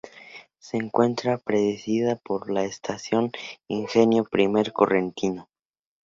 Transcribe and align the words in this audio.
Se 0.57 0.77
encuentra 0.77 1.37
Precedida 1.37 2.15
por 2.15 2.49
la 2.49 2.63
Estación 2.65 3.31
Ingenio 3.67 4.23
Primer 4.23 4.73
Correntino. 4.73 5.47